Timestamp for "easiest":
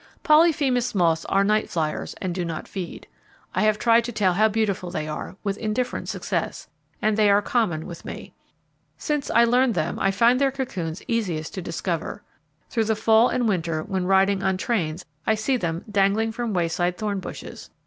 11.07-11.53